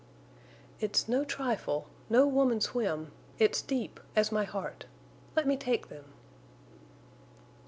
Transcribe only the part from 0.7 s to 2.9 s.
"It's no trifle—no woman's